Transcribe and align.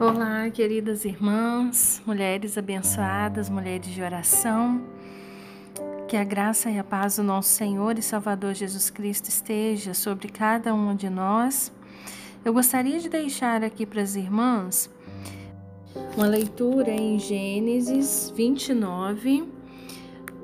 Olá, 0.00 0.48
queridas 0.50 1.04
irmãs, 1.04 2.00
mulheres 2.06 2.56
abençoadas, 2.56 3.50
mulheres 3.50 3.88
de 3.88 4.00
oração. 4.00 4.80
Que 6.06 6.16
a 6.16 6.24
graça 6.24 6.70
e 6.70 6.78
a 6.78 6.84
paz 6.84 7.16
do 7.16 7.22
nosso 7.22 7.48
Senhor 7.48 7.98
e 7.98 8.02
Salvador 8.02 8.54
Jesus 8.54 8.90
Cristo 8.90 9.28
esteja 9.28 9.92
sobre 9.92 10.28
cada 10.28 10.72
um 10.72 10.94
de 10.94 11.10
nós. 11.10 11.72
Eu 12.44 12.52
gostaria 12.52 12.98
de 13.00 13.08
deixar 13.08 13.64
aqui 13.64 13.84
para 13.84 14.00
as 14.00 14.14
irmãs 14.14 14.88
uma 16.16 16.26
leitura 16.26 16.90
em 16.90 17.18
Gênesis 17.18 18.32
29, 18.34 19.48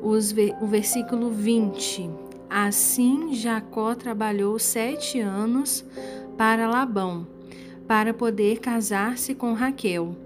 os, 0.03 0.35
o 0.61 0.67
versículo 0.67 1.31
20. 1.31 2.24
Assim 2.57 3.35
Jacó 3.35 3.97
trabalhou 3.97 4.61
sete 4.61 5.19
anos 5.19 5.85
para 6.39 6.69
Labão, 6.69 7.27
para 7.85 8.15
poder 8.15 8.61
casar-se 8.61 9.35
com 9.35 9.55
Raquel. 9.55 10.17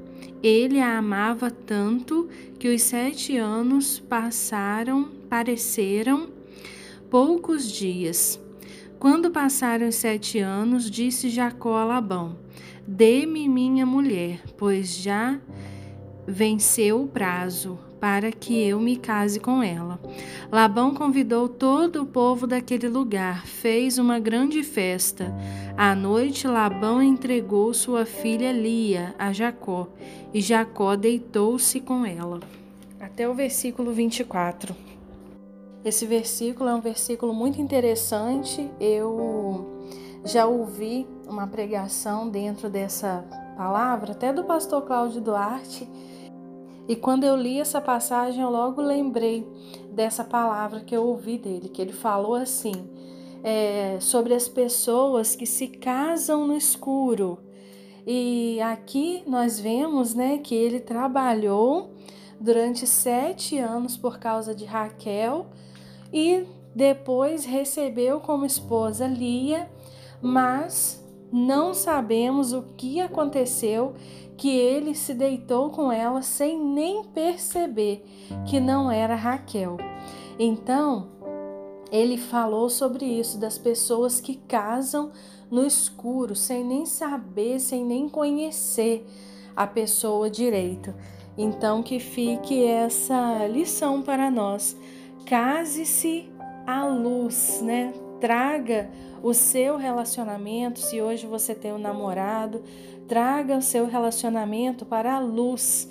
Ele 0.43 0.79
a 0.79 0.99
amava 0.99 1.51
tanto 1.51 2.29
que 2.59 2.69
os 2.69 2.83
sete 2.83 3.39
anos 3.39 3.99
passaram, 3.99 5.09
pareceram 5.27 6.29
poucos 7.09 7.73
dias. 7.73 8.39
Quando 8.99 9.31
passaram 9.31 9.89
os 9.89 9.95
sete 9.95 10.39
anos, 10.39 10.91
disse 10.91 11.31
Jacó 11.31 11.79
a 11.79 11.85
Labão: 11.87 12.37
Dê-me 12.87 13.49
minha 13.49 13.87
mulher, 13.87 14.43
pois 14.59 14.95
já 14.95 15.41
venceu 16.27 17.05
o 17.05 17.09
prazo 17.09 17.88
para 18.01 18.31
que 18.33 18.61
eu 18.61 18.81
me 18.81 18.97
case 18.97 19.39
com 19.41 19.63
ela. 19.63 19.99
Labão 20.51 20.95
convidou 20.95 21.49
todo 21.49 22.03
o 22.03 22.07
povo 22.07 22.47
daquele 22.47 22.89
lugar, 22.89 23.47
fez 23.47 23.99
uma 23.99 24.19
grande 24.19 24.63
festa. 24.63 25.35
À 25.77 25.95
noite, 25.95 26.47
Labão 26.47 27.03
entregou 27.03 27.73
sua 27.75 28.05
filha 28.05 28.53
Lia 28.53 29.15
a 29.19 29.33
Jacó, 29.33 29.89
e 30.33 30.41
Jacó 30.41 30.97
deitou-se 30.97 31.81
com 31.81 32.05
ela. 32.05 32.41
Até 33.01 33.29
o 33.29 33.35
versículo 33.35 33.93
24. 33.93 34.75
Esse 35.85 36.07
versículo 36.07 36.69
é 36.69 36.75
um 36.75 36.81
versículo 36.81 37.33
muito 37.33 37.61
interessante. 37.61 38.69
Eu 38.81 39.85
já 40.25 40.47
ouvi 40.47 41.07
uma 41.27 41.47
pregação 41.47 42.29
dentro 42.29 42.69
dessa 42.69 43.25
palavra, 43.57 44.13
até 44.13 44.33
do 44.33 44.45
pastor 44.45 44.83
Cláudio 44.83 45.21
Duarte 45.21 45.89
e 46.89 46.97
quando 46.97 47.25
eu 47.25 47.37
li 47.37 47.61
essa 47.61 47.83
passagem, 47.83 48.43
eu 48.43 48.49
logo 48.49 48.81
lembrei 48.81 49.47
dessa 49.93 50.25
palavra 50.25 50.81
que 50.81 50.97
eu 50.97 51.05
ouvi 51.05 51.37
dele, 51.37 51.69
que 51.69 51.83
ele 51.83 51.93
falou 51.93 52.35
assim, 52.35 52.73
é, 53.45 53.99
sobre 54.01 54.33
as 54.33 54.49
pessoas 54.49 55.37
que 55.37 55.45
se 55.45 55.69
casam 55.69 56.47
no 56.47 56.57
escuro. 56.57 57.39
E 58.07 58.59
aqui 58.63 59.23
nós 59.27 59.61
vemos 59.61 60.15
né, 60.15 60.39
que 60.39 60.55
ele 60.55 60.81
trabalhou 60.81 61.91
durante 62.41 62.87
sete 62.87 63.59
anos 63.59 63.97
por 63.97 64.19
causa 64.19 64.55
de 64.55 64.65
Raquel 64.65 65.47
e 66.11 66.47
depois 66.75 67.45
recebeu 67.45 68.19
como 68.19 68.47
esposa 68.47 69.07
Lia, 69.07 69.69
mas 70.23 71.05
não 71.31 71.75
sabemos 71.75 72.53
o 72.53 72.63
que 72.77 73.01
aconteceu 73.01 73.95
que 74.37 74.57
ele 74.57 74.95
se 74.95 75.13
deitou 75.13 75.71
com 75.71 75.91
ela 75.91 76.23
sem 76.23 76.59
nem 76.59 77.05
perceber 77.05 78.05
que 78.47 78.61
não 78.61 78.91
era 78.91 79.15
Raquel. 79.15 79.77
Então, 80.39 81.09
ele 81.91 82.17
falou 82.17 82.71
sobre 82.71 83.05
isso 83.05 83.39
das 83.39 83.59
pessoas 83.59 84.21
que 84.21 84.37
casam 84.37 85.11
no 85.51 85.67
escuro, 85.67 86.37
sem 86.37 86.65
nem 86.65 86.87
saber, 86.87 87.59
sem 87.59 87.85
nem 87.85 88.09
conhecer 88.09 89.07
a 89.57 89.67
pessoa 89.67 90.31
direito. 90.31 90.95
Então, 91.37 91.83
que 91.83 91.99
fique 91.99 92.65
essa 92.65 93.47
lição 93.47 94.03
para 94.03 94.31
nós. 94.31 94.77
Case-se 95.25 96.31
à 96.67 96.87
luz, 96.87 97.61
né? 97.63 97.93
Traga 98.21 98.91
o 99.23 99.33
seu 99.33 99.77
relacionamento, 99.77 100.81
se 100.81 101.01
hoje 101.01 101.27
você 101.27 101.55
tem 101.55 101.73
um 101.73 101.79
namorado, 101.79 102.63
traga 103.07 103.57
o 103.57 103.63
seu 103.63 103.87
relacionamento 103.87 104.85
para 104.85 105.15
a 105.15 105.21
luz. 105.21 105.89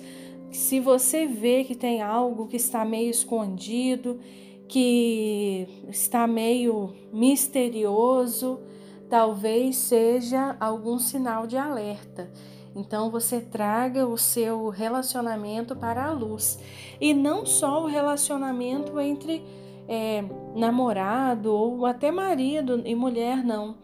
Se 0.50 0.80
você 0.80 1.26
vê 1.26 1.64
que 1.64 1.74
tem 1.74 2.02
algo 2.02 2.46
que 2.46 2.56
está 2.56 2.84
meio 2.84 3.10
escondido, 3.10 4.18
que 4.66 5.66
está 5.88 6.26
meio 6.26 6.94
misterioso, 7.12 8.60
talvez 9.08 9.76
seja 9.76 10.56
algum 10.60 10.98
sinal 10.98 11.46
de 11.46 11.56
alerta. 11.56 12.30
Então 12.76 13.10
você 13.10 13.40
traga 13.40 14.06
o 14.06 14.16
seu 14.16 14.68
relacionamento 14.68 15.74
para 15.74 16.04
a 16.04 16.12
luz. 16.12 16.58
E 17.00 17.14
não 17.14 17.44
só 17.44 17.82
o 17.82 17.86
relacionamento 17.86 19.00
entre 19.00 19.42
é, 19.88 20.22
namorado 20.54 21.52
ou 21.52 21.86
até 21.86 22.10
marido 22.10 22.82
e 22.84 22.94
mulher, 22.94 23.42
não. 23.42 23.76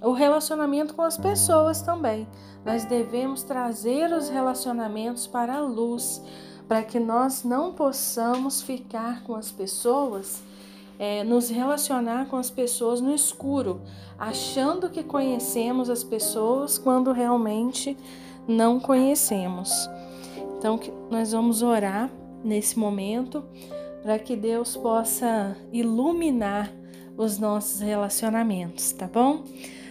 O 0.00 0.12
relacionamento 0.12 0.94
com 0.94 1.02
as 1.02 1.18
pessoas 1.18 1.82
também. 1.82 2.28
Nós 2.64 2.84
devemos 2.84 3.42
trazer 3.42 4.12
os 4.12 4.28
relacionamentos 4.28 5.26
para 5.26 5.56
a 5.56 5.60
luz, 5.60 6.22
para 6.68 6.82
que 6.82 7.00
nós 7.00 7.42
não 7.42 7.72
possamos 7.72 8.62
ficar 8.62 9.24
com 9.24 9.34
as 9.34 9.50
pessoas, 9.50 10.42
é, 10.98 11.24
nos 11.24 11.48
relacionar 11.48 12.26
com 12.26 12.36
as 12.36 12.50
pessoas 12.50 13.00
no 13.00 13.12
escuro, 13.12 13.80
achando 14.18 14.90
que 14.90 15.02
conhecemos 15.02 15.90
as 15.90 16.04
pessoas 16.04 16.78
quando 16.78 17.10
realmente 17.10 17.96
não 18.46 18.78
conhecemos. 18.78 19.88
Então, 20.58 20.78
nós 21.10 21.32
vamos 21.32 21.62
orar 21.62 22.10
nesse 22.44 22.78
momento 22.78 23.44
para 24.02 24.18
que 24.18 24.36
Deus 24.36 24.76
possa 24.76 25.56
iluminar 25.72 26.72
os 27.16 27.38
nossos 27.38 27.80
relacionamentos, 27.80 28.92
tá 28.92 29.06
bom? 29.06 29.44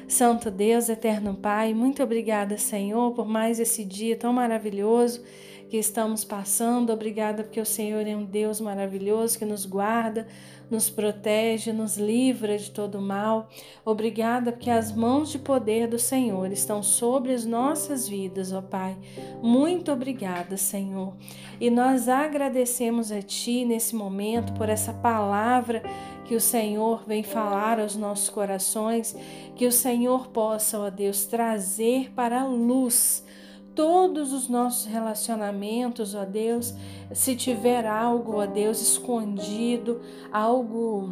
Santo 0.07 0.49
Deus, 0.49 0.87
eterno 0.87 1.35
Pai, 1.35 1.73
muito 1.73 2.01
obrigada, 2.01 2.57
Senhor, 2.57 3.13
por 3.13 3.27
mais 3.27 3.59
esse 3.59 3.83
dia 3.83 4.15
tão 4.15 4.31
maravilhoso 4.31 5.21
que 5.69 5.77
estamos 5.77 6.23
passando. 6.23 6.91
Obrigada 6.91 7.43
porque 7.43 7.59
o 7.59 7.65
Senhor 7.65 8.07
é 8.07 8.15
um 8.15 8.25
Deus 8.25 8.61
maravilhoso 8.61 9.37
que 9.37 9.45
nos 9.45 9.65
guarda, 9.65 10.27
nos 10.69 10.89
protege, 10.89 11.71
nos 11.71 11.97
livra 11.97 12.57
de 12.57 12.71
todo 12.71 13.01
mal. 13.01 13.49
Obrigada 13.85 14.51
porque 14.51 14.69
as 14.69 14.91
mãos 14.91 15.29
de 15.29 15.39
poder 15.39 15.87
do 15.87 15.99
Senhor 15.99 16.51
estão 16.51 16.81
sobre 16.81 17.33
as 17.33 17.45
nossas 17.45 18.07
vidas, 18.07 18.51
ó 18.53 18.61
Pai. 18.61 18.97
Muito 19.41 19.91
obrigada, 19.91 20.57
Senhor. 20.57 21.13
E 21.59 21.69
nós 21.69 22.07
agradecemos 22.07 23.11
a 23.11 23.21
Ti 23.21 23.65
nesse 23.65 23.95
momento 23.95 24.53
por 24.53 24.69
essa 24.69 24.93
palavra 24.93 25.83
que 26.25 26.35
o 26.35 26.41
Senhor 26.41 27.03
vem 27.07 27.23
falar 27.23 27.79
aos 27.79 27.95
nossos 27.95 28.29
corações, 28.29 29.15
que 29.55 29.65
o 29.65 29.71
Senhor 29.71 30.27
possa, 30.27 30.77
ó 30.77 30.89
Deus, 30.89 31.25
trazer 31.25 32.11
para 32.13 32.41
a 32.41 32.45
luz 32.45 33.25
todos 33.77 34.33
os 34.33 34.49
nossos 34.49 34.87
relacionamentos, 34.87 36.15
ó 36.15 36.25
Deus. 36.25 36.73
Se 37.13 37.35
tiver 37.35 37.85
algo, 37.85 38.37
ó 38.41 38.47
Deus, 38.47 38.81
escondido, 38.81 40.01
algo 40.33 41.11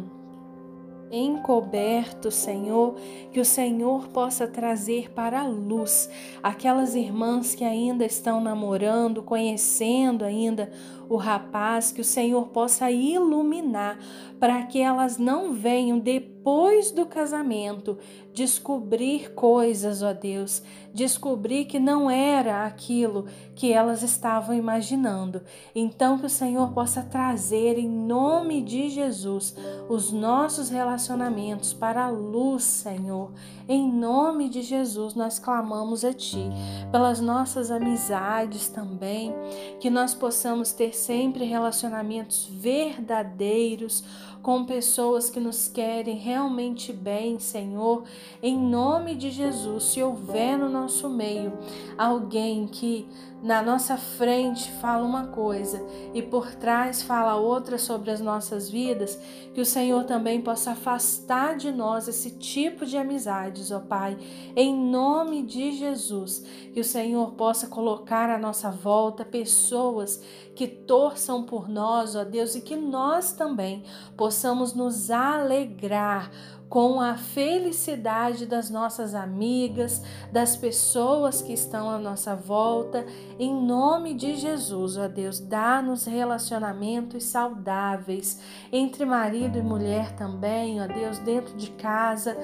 encoberto, 1.08 2.28
Senhor, 2.32 2.96
que 3.30 3.38
o 3.38 3.44
Senhor 3.44 4.08
possa 4.08 4.48
trazer 4.48 5.12
para 5.12 5.42
a 5.42 5.46
luz 5.46 6.10
aquelas 6.42 6.96
irmãs 6.96 7.54
que 7.54 7.62
ainda 7.62 8.04
estão 8.04 8.40
namorando, 8.40 9.22
conhecendo 9.22 10.24
ainda 10.24 10.68
o 11.08 11.16
rapaz, 11.16 11.92
que 11.92 12.00
o 12.00 12.04
Senhor 12.04 12.48
possa 12.48 12.90
iluminar 12.90 13.98
para 14.38 14.62
que 14.64 14.80
elas 14.80 15.18
não 15.18 15.52
venham 15.52 15.98
depois 15.98 16.90
do 16.90 17.06
casamento 17.06 17.98
descobrir 18.36 19.32
coisas, 19.32 20.02
ó 20.02 20.12
Deus, 20.12 20.62
descobrir 20.92 21.64
que 21.64 21.80
não 21.80 22.10
era 22.10 22.66
aquilo 22.66 23.24
que 23.54 23.72
elas 23.72 24.02
estavam 24.02 24.54
imaginando. 24.54 25.40
Então, 25.74 26.18
que 26.18 26.26
o 26.26 26.30
Senhor 26.30 26.70
possa 26.72 27.02
trazer 27.02 27.78
em 27.78 27.88
nome 27.88 28.60
de 28.60 28.90
Jesus 28.90 29.56
os 29.88 30.12
nossos 30.12 30.68
relacionamentos 30.68 31.72
para 31.72 32.04
a 32.04 32.10
luz, 32.10 32.62
Senhor. 32.62 33.32
Em 33.66 33.90
nome 33.90 34.50
de 34.50 34.60
Jesus, 34.60 35.14
nós 35.14 35.38
clamamos 35.38 36.04
a 36.04 36.12
Ti, 36.12 36.50
pelas 36.92 37.20
nossas 37.20 37.70
amizades 37.70 38.68
também, 38.68 39.34
que 39.80 39.88
nós 39.88 40.14
possamos 40.14 40.72
ter 40.72 40.94
sempre 40.96 41.44
relacionamentos 41.44 42.48
verdadeiros 42.50 44.04
com 44.46 44.64
pessoas 44.64 45.28
que 45.28 45.40
nos 45.40 45.66
querem 45.66 46.14
realmente 46.14 46.92
bem, 46.92 47.36
Senhor. 47.36 48.04
Em 48.40 48.56
nome 48.56 49.16
de 49.16 49.28
Jesus, 49.28 49.82
se 49.82 50.00
houver 50.00 50.56
no 50.56 50.68
nosso 50.68 51.10
meio 51.10 51.52
alguém 51.98 52.68
que 52.68 53.08
na 53.42 53.60
nossa 53.60 53.96
frente 53.96 54.70
fala 54.80 55.04
uma 55.04 55.26
coisa 55.26 55.84
e 56.14 56.22
por 56.22 56.54
trás 56.54 57.02
fala 57.02 57.34
outra 57.34 57.76
sobre 57.76 58.10
as 58.10 58.20
nossas 58.20 58.70
vidas, 58.70 59.20
que 59.52 59.60
o 59.60 59.66
Senhor 59.66 60.04
também 60.04 60.40
possa 60.40 60.70
afastar 60.70 61.56
de 61.56 61.70
nós 61.72 62.06
esse 62.08 62.30
tipo 62.38 62.86
de 62.86 62.96
amizades, 62.96 63.70
ó 63.70 63.80
Pai, 63.80 64.16
em 64.54 64.74
nome 64.74 65.42
de 65.42 65.72
Jesus, 65.72 66.44
que 66.72 66.80
o 66.80 66.84
Senhor 66.84 67.32
possa 67.32 67.66
colocar 67.66 68.30
à 68.30 68.38
nossa 68.38 68.70
volta 68.70 69.24
pessoas 69.24 70.22
que 70.54 70.66
torçam 70.66 71.42
por 71.42 71.68
nós, 71.68 72.16
ó 72.16 72.24
Deus, 72.24 72.54
e 72.54 72.62
que 72.62 72.76
nós 72.76 73.32
também 73.32 73.84
possamos 74.16 74.35
nos 74.74 75.10
alegrar 75.10 76.30
com 76.68 77.00
a 77.00 77.16
felicidade 77.16 78.44
das 78.44 78.70
nossas 78.70 79.14
amigas, 79.14 80.02
das 80.32 80.56
pessoas 80.56 81.40
que 81.40 81.52
estão 81.52 81.88
à 81.88 81.98
nossa 81.98 82.34
volta. 82.34 83.06
Em 83.38 83.54
nome 83.54 84.14
de 84.14 84.34
Jesus, 84.36 84.96
ó 84.96 85.06
Deus, 85.06 85.38
dá-nos 85.38 86.06
relacionamentos 86.06 87.24
saudáveis 87.24 88.40
entre 88.72 89.04
marido 89.04 89.58
e 89.58 89.62
mulher 89.62 90.16
também, 90.16 90.82
ó 90.82 90.86
Deus, 90.86 91.18
dentro 91.20 91.56
de 91.56 91.70
casa. 91.72 92.36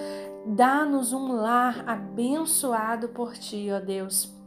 Dá-nos 0.47 1.13
um 1.13 1.33
lar 1.33 1.85
abençoado 1.87 3.09
por 3.09 3.33
ti, 3.35 3.69
ó 3.73 3.81
Deus 3.81 4.42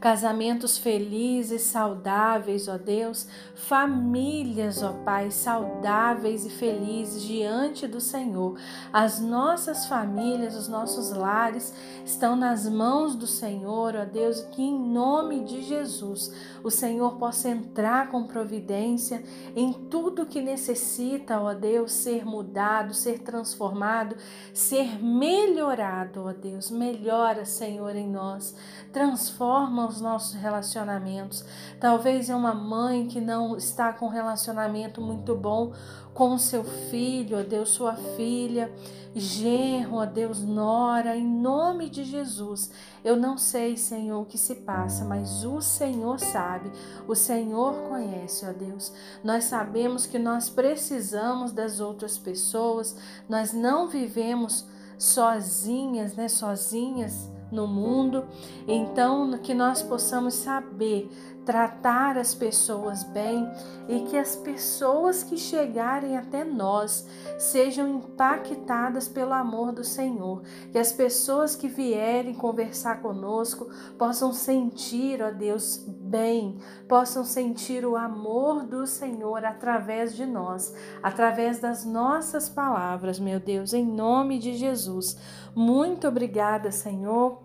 casamentos 0.00 0.78
felizes, 0.78 1.62
saudáveis, 1.62 2.68
ó 2.68 2.76
Deus, 2.76 3.26
famílias, 3.54 4.82
ó 4.82 4.92
Pai, 5.04 5.30
saudáveis 5.30 6.44
e 6.44 6.50
felizes 6.50 7.22
diante 7.22 7.86
do 7.86 8.00
Senhor. 8.00 8.58
As 8.92 9.20
nossas 9.20 9.86
famílias, 9.86 10.56
os 10.56 10.68
nossos 10.68 11.12
lares 11.12 11.72
estão 12.04 12.34
nas 12.34 12.68
mãos 12.68 13.14
do 13.14 13.26
Senhor, 13.26 13.94
ó 13.96 14.04
Deus, 14.04 14.40
que 14.52 14.62
em 14.62 14.78
nome 14.78 15.44
de 15.44 15.62
Jesus 15.62 16.32
o 16.62 16.70
Senhor 16.70 17.16
possa 17.16 17.48
entrar 17.48 18.10
com 18.10 18.24
providência 18.24 19.22
em 19.54 19.72
tudo 19.72 20.26
que 20.26 20.40
necessita, 20.40 21.40
ó 21.40 21.54
Deus, 21.54 21.92
ser 21.92 22.24
mudado, 22.24 22.94
ser 22.94 23.20
transformado, 23.20 24.16
ser 24.52 25.02
melhorado, 25.02 26.24
ó 26.24 26.32
Deus. 26.32 26.70
Melhora, 26.70 27.44
Senhor, 27.44 27.94
em 27.94 28.08
nós. 28.08 28.54
Transforma 28.92 29.59
os 29.64 30.00
nossos 30.00 30.34
relacionamentos. 30.34 31.44
Talvez 31.78 32.30
é 32.30 32.34
uma 32.34 32.54
mãe 32.54 33.06
que 33.06 33.20
não 33.20 33.56
está 33.56 33.92
com 33.92 34.06
um 34.06 34.10
relacionamento 34.10 35.00
muito 35.00 35.34
bom 35.34 35.72
com 36.14 36.36
seu 36.38 36.64
filho, 36.64 37.38
ó 37.38 37.42
Deus, 37.42 37.70
sua 37.70 37.94
filha, 37.94 38.72
genro, 39.14 39.96
ó 39.96 40.04
Deus, 40.04 40.42
nora, 40.42 41.16
em 41.16 41.26
nome 41.26 41.88
de 41.88 42.04
Jesus. 42.04 42.70
Eu 43.04 43.16
não 43.16 43.38
sei, 43.38 43.76
Senhor, 43.76 44.20
o 44.20 44.26
que 44.26 44.36
se 44.36 44.56
passa, 44.56 45.04
mas 45.04 45.44
o 45.44 45.60
Senhor 45.60 46.18
sabe, 46.18 46.70
o 47.06 47.14
Senhor 47.14 47.88
conhece, 47.88 48.46
ó 48.46 48.52
Deus. 48.52 48.92
Nós 49.22 49.44
sabemos 49.44 50.06
que 50.06 50.18
nós 50.18 50.50
precisamos 50.50 51.52
das 51.52 51.80
outras 51.80 52.18
pessoas, 52.18 52.96
nós 53.28 53.52
não 53.52 53.88
vivemos 53.88 54.66
sozinhas, 54.98 56.14
né, 56.14 56.28
sozinhas 56.28 57.30
no 57.50 57.66
mundo. 57.66 58.24
Então, 58.66 59.38
que 59.38 59.54
nós 59.54 59.82
possamos 59.82 60.34
saber 60.34 61.10
tratar 61.50 62.16
as 62.16 62.32
pessoas 62.32 63.02
bem 63.02 63.50
e 63.88 64.02
que 64.02 64.16
as 64.16 64.36
pessoas 64.36 65.24
que 65.24 65.36
chegarem 65.36 66.16
até 66.16 66.44
nós 66.44 67.04
sejam 67.40 67.88
impactadas 67.88 69.08
pelo 69.08 69.32
amor 69.32 69.72
do 69.72 69.82
Senhor, 69.82 70.44
que 70.70 70.78
as 70.78 70.92
pessoas 70.92 71.56
que 71.56 71.66
vierem 71.66 72.34
conversar 72.34 73.02
conosco 73.02 73.68
possam 73.98 74.32
sentir, 74.32 75.20
ó 75.20 75.32
Deus, 75.32 75.84
bem, 75.88 76.56
possam 76.86 77.24
sentir 77.24 77.84
o 77.84 77.96
amor 77.96 78.62
do 78.62 78.86
Senhor 78.86 79.44
através 79.44 80.14
de 80.14 80.24
nós, 80.24 80.72
através 81.02 81.58
das 81.58 81.84
nossas 81.84 82.48
palavras, 82.48 83.18
meu 83.18 83.40
Deus, 83.40 83.72
em 83.72 83.84
nome 83.84 84.38
de 84.38 84.54
Jesus. 84.54 85.16
Muito 85.52 86.06
obrigada, 86.06 86.70
Senhor, 86.70 87.42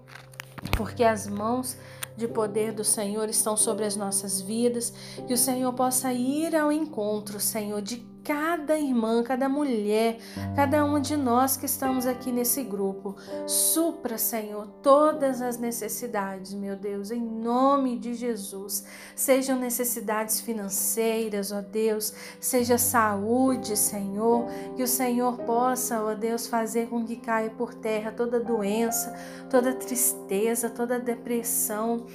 porque 0.78 1.04
as 1.04 1.26
mãos 1.26 1.76
de 2.16 2.28
poder 2.28 2.72
do 2.72 2.84
Senhor 2.84 3.30
estão 3.30 3.58
sobre 3.58 3.86
as 3.86 3.96
nossas 3.96 4.42
vidas, 4.42 4.94
que 5.28 5.34
o 5.34 5.38
Senhor 5.38 5.74
possa 5.74 6.14
ir 6.14 6.56
ao 6.56 6.72
encontro, 6.72 7.40
Senhor, 7.40 7.82
de 7.82 7.98
cada 8.26 8.76
irmã, 8.80 9.22
cada 9.22 9.48
mulher, 9.48 10.18
cada 10.56 10.84
um 10.84 11.00
de 11.00 11.16
nós 11.16 11.56
que 11.56 11.68
estamos 11.68 12.08
aqui 12.08 12.32
nesse 12.32 12.64
grupo. 12.64 13.16
Supra, 13.46 14.18
Senhor, 14.18 14.68
todas 14.82 15.44
as 15.44 15.60
necessidades, 15.60 16.52
meu 16.52 16.76
Deus, 16.76 17.12
em 17.12 17.22
nome 17.22 18.00
de 18.00 18.16
Jesus. 18.16 18.84
Sejam 19.16 19.60
necessidades 19.60 20.42
financeiras, 20.42 21.52
ó 21.52 21.62
Deus, 21.62 22.14
seja 22.40 22.80
saúde, 22.80 23.78
Senhor, 23.78 24.48
que 24.76 24.82
o 24.82 24.88
Senhor 24.88 25.38
possa, 25.44 26.02
ó 26.02 26.16
Deus, 26.16 26.48
fazer 26.48 26.88
com 26.88 27.06
que 27.06 27.18
caia 27.18 27.52
por 27.52 27.76
terra 27.76 28.12
toda 28.12 28.40
doença, 28.40 29.16
toda 29.52 29.72
tristeza, 29.72 30.68
toda 30.68 31.00
depressão, 31.00 32.08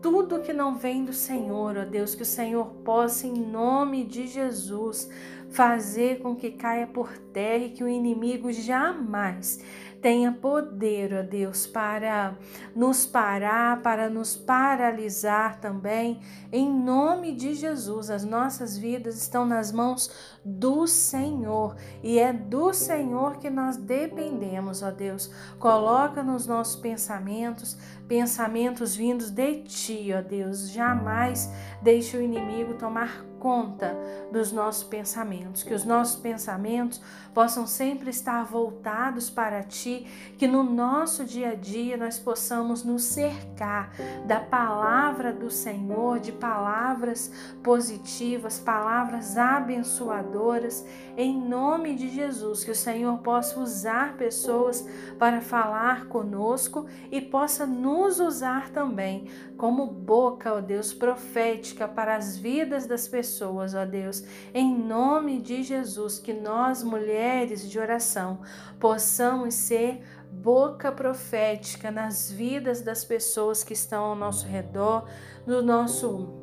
tudo 0.00 0.40
que 0.40 0.52
não 0.52 0.76
vem 0.76 1.04
do 1.04 1.12
Senhor, 1.12 1.76
ó 1.76 1.84
Deus, 1.84 2.14
que 2.14 2.22
o 2.22 2.26
Senhor 2.26 2.66
possa, 2.84 3.26
em 3.26 3.34
nome 3.34 4.04
de 4.04 4.26
Jesus, 4.26 5.10
fazer 5.50 6.20
com 6.20 6.36
que 6.36 6.50
caia 6.50 6.86
por 6.86 7.16
terra 7.32 7.64
e 7.64 7.70
que 7.70 7.82
o 7.82 7.88
inimigo 7.88 8.52
jamais 8.52 9.60
tenha 10.00 10.32
poder, 10.32 11.12
ó 11.12 11.22
Deus, 11.22 11.66
para 11.66 12.36
nos 12.74 13.06
parar, 13.06 13.82
para 13.82 14.08
nos 14.08 14.36
paralisar 14.36 15.60
também. 15.60 16.20
Em 16.52 16.72
nome 16.72 17.32
de 17.32 17.54
Jesus, 17.54 18.10
as 18.10 18.24
nossas 18.24 18.78
vidas 18.78 19.16
estão 19.16 19.44
nas 19.44 19.72
mãos 19.72 20.10
do 20.44 20.86
Senhor 20.86 21.76
e 22.02 22.18
é 22.18 22.32
do 22.32 22.72
Senhor 22.72 23.36
que 23.36 23.50
nós 23.50 23.76
dependemos, 23.76 24.82
ó 24.82 24.90
Deus. 24.90 25.30
Coloca 25.58 26.22
nos 26.22 26.46
nossos 26.46 26.76
pensamentos, 26.76 27.76
pensamentos 28.06 28.96
vindos 28.96 29.30
de 29.30 29.62
Ti, 29.62 30.10
ó 30.16 30.22
Deus. 30.22 30.70
Jamais 30.70 31.50
deixe 31.82 32.16
o 32.16 32.22
inimigo 32.22 32.74
tomar 32.74 33.27
conta 33.38 33.96
dos 34.30 34.52
nossos 34.52 34.84
pensamentos, 34.84 35.62
que 35.62 35.74
os 35.74 35.84
nossos 35.84 36.16
pensamentos 36.16 37.00
possam 37.32 37.66
sempre 37.66 38.10
estar 38.10 38.44
voltados 38.44 39.30
para 39.30 39.62
Ti, 39.62 40.06
que 40.36 40.46
no 40.46 40.62
nosso 40.62 41.24
dia 41.24 41.50
a 41.50 41.54
dia 41.54 41.96
nós 41.96 42.18
possamos 42.18 42.82
nos 42.84 43.04
cercar 43.04 43.92
da 44.26 44.40
palavra 44.40 45.32
do 45.32 45.50
Senhor, 45.50 46.18
de 46.18 46.32
palavras 46.32 47.30
positivas, 47.62 48.58
palavras 48.58 49.36
abençoadoras, 49.36 50.84
em 51.16 51.40
nome 51.40 51.94
de 51.94 52.08
Jesus, 52.08 52.64
que 52.64 52.70
o 52.70 52.76
Senhor 52.76 53.18
possa 53.18 53.60
usar 53.60 54.16
pessoas 54.16 54.86
para 55.18 55.40
falar 55.40 56.06
conosco 56.06 56.86
e 57.10 57.20
possa 57.20 57.66
nos 57.66 58.20
usar 58.20 58.70
também 58.70 59.28
como 59.56 59.86
boca, 59.86 60.54
ó 60.54 60.60
Deus, 60.60 60.94
profética 60.94 61.88
para 61.88 62.16
as 62.16 62.36
vidas 62.36 62.86
das 62.86 63.08
pessoas, 63.28 63.74
ó 63.74 63.84
Deus, 63.84 64.24
em 64.54 64.74
nome 64.74 65.38
de 65.40 65.62
Jesus, 65.62 66.18
que 66.18 66.32
nós, 66.32 66.82
mulheres 66.82 67.68
de 67.68 67.78
oração, 67.78 68.40
possamos 68.80 69.54
ser 69.54 70.02
boca 70.32 70.90
profética 70.90 71.90
nas 71.90 72.30
vidas 72.30 72.80
das 72.80 73.04
pessoas 73.04 73.62
que 73.62 73.74
estão 73.74 74.04
ao 74.04 74.16
nosso 74.16 74.46
redor, 74.46 75.06
no 75.46 75.60
nosso 75.60 76.34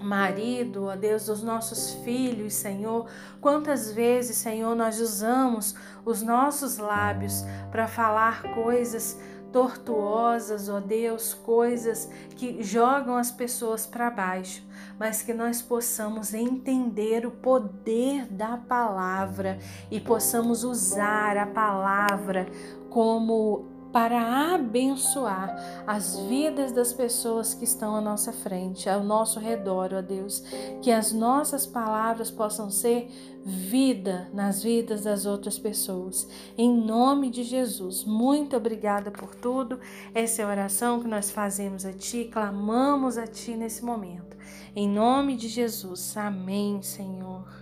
marido, 0.00 0.84
ó 0.84 0.94
Deus, 0.96 1.26
dos 1.26 1.42
nossos 1.42 1.94
filhos, 2.04 2.52
Senhor. 2.52 3.06
Quantas 3.40 3.90
vezes, 3.90 4.36
Senhor, 4.36 4.76
nós 4.76 5.00
usamos 5.00 5.74
os 6.04 6.22
nossos 6.22 6.76
lábios 6.76 7.42
para 7.70 7.88
falar 7.88 8.54
coisas 8.54 9.18
tortuosas, 9.52 10.68
ó 10.68 10.80
Deus, 10.80 11.34
coisas 11.34 12.10
que 12.36 12.62
jogam 12.62 13.16
as 13.16 13.30
pessoas 13.30 13.86
para 13.86 14.10
baixo, 14.10 14.62
mas 14.98 15.22
que 15.22 15.32
nós 15.32 15.62
possamos 15.62 16.34
entender 16.34 17.26
o 17.26 17.30
poder 17.30 18.26
da 18.26 18.56
palavra 18.56 19.58
e 19.90 20.00
possamos 20.00 20.64
usar 20.64 21.36
a 21.36 21.46
palavra 21.46 22.46
como 22.90 23.67
para 23.92 24.54
abençoar 24.54 25.84
as 25.86 26.18
vidas 26.20 26.72
das 26.72 26.92
pessoas 26.92 27.54
que 27.54 27.64
estão 27.64 27.96
à 27.96 28.00
nossa 28.00 28.32
frente, 28.32 28.88
ao 28.88 29.02
nosso 29.02 29.40
redor, 29.40 29.90
ó 29.94 30.02
Deus. 30.02 30.40
Que 30.82 30.90
as 30.90 31.12
nossas 31.12 31.66
palavras 31.66 32.30
possam 32.30 32.70
ser 32.70 33.10
vida 33.44 34.28
nas 34.32 34.62
vidas 34.62 35.02
das 35.02 35.24
outras 35.24 35.58
pessoas. 35.58 36.28
Em 36.56 36.70
nome 36.70 37.30
de 37.30 37.42
Jesus, 37.42 38.04
muito 38.04 38.56
obrigada 38.56 39.10
por 39.10 39.34
tudo. 39.34 39.80
Essa 40.14 40.42
é 40.42 40.44
a 40.44 40.48
oração 40.48 41.00
que 41.00 41.08
nós 41.08 41.30
fazemos 41.30 41.84
a 41.84 41.92
Ti, 41.92 42.28
clamamos 42.30 43.16
a 43.16 43.26
Ti 43.26 43.52
nesse 43.52 43.84
momento. 43.84 44.36
Em 44.76 44.88
nome 44.88 45.36
de 45.36 45.48
Jesus, 45.48 46.16
amém, 46.16 46.82
Senhor. 46.82 47.57